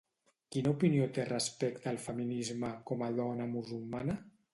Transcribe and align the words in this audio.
Quina 0.53 0.69
opinió 0.75 1.09
té 1.17 1.25
respecte 1.27 1.91
al 1.91 1.99
feminisme 2.05 2.71
com 2.91 3.05
a 3.09 3.11
dona 3.21 3.47
musulmana? 3.53 4.17